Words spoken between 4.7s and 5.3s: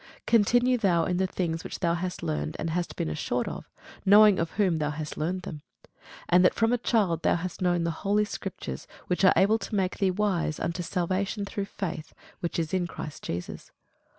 thou hast